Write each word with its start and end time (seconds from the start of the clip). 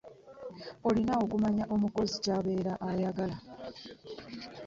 Olina 0.87 1.13
okumanya 1.23 1.63
omukozi 1.75 2.15
kyabeera 2.23 2.73
ayagala. 2.89 3.37